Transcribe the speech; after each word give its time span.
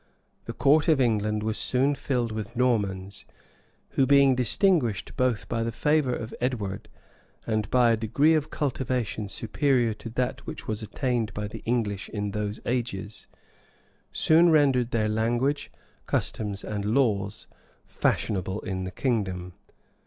[]The 0.45 0.53
court 0.53 0.87
of 0.87 0.99
England 0.99 1.43
was 1.43 1.59
soon 1.59 1.93
filled 1.93 2.31
with 2.31 2.55
Normans, 2.55 3.23
who, 3.89 4.07
being 4.07 4.33
distinguished 4.33 5.15
both 5.15 5.47
by 5.47 5.61
the 5.61 5.71
favor 5.71 6.15
of 6.15 6.33
Edward, 6.41 6.89
and 7.45 7.69
by 7.69 7.91
a 7.91 7.97
degree 7.97 8.33
of 8.33 8.49
cultivation 8.49 9.27
superior 9.27 9.93
to 9.93 10.09
that 10.09 10.47
which 10.47 10.67
was 10.67 10.81
attained 10.81 11.31
by 11.35 11.47
the 11.47 11.61
English 11.65 12.09
in 12.09 12.31
those 12.31 12.59
ages, 12.65 13.27
soon 14.11 14.49
rendered 14.49 14.89
their 14.89 15.07
language, 15.07 15.71
customs, 16.07 16.63
and 16.63 16.83
laws 16.83 17.45
fashionable 17.85 18.59
in 18.61 18.85
the 18.85 18.91
kingdom. 18.91 19.53